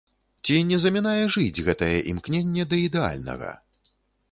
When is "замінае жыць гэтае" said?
0.85-1.91